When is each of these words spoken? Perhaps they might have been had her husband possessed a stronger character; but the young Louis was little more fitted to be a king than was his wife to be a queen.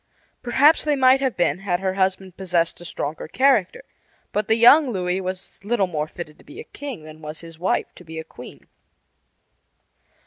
Perhaps 0.41 0.83
they 0.83 0.95
might 0.95 1.21
have 1.21 1.37
been 1.37 1.59
had 1.59 1.79
her 1.79 1.93
husband 1.93 2.35
possessed 2.35 2.81
a 2.81 2.85
stronger 2.85 3.27
character; 3.27 3.83
but 4.31 4.47
the 4.47 4.55
young 4.55 4.89
Louis 4.89 5.21
was 5.21 5.63
little 5.63 5.85
more 5.85 6.07
fitted 6.07 6.39
to 6.39 6.43
be 6.43 6.59
a 6.59 6.63
king 6.63 7.03
than 7.03 7.21
was 7.21 7.41
his 7.41 7.59
wife 7.59 7.93
to 7.93 8.03
be 8.03 8.17
a 8.17 8.23
queen. 8.23 8.65